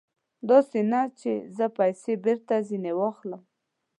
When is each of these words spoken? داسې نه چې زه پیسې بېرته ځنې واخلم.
داسې 0.49 0.79
نه 0.91 1.01
چې 1.19 1.31
زه 1.57 1.65
پیسې 1.77 2.13
بېرته 2.25 2.55
ځنې 2.67 2.93
واخلم. 2.95 3.41